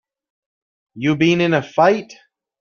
You 0.95 1.15
been 1.15 1.41
in 1.41 1.53
a 1.53 1.61
fight? 1.61 2.11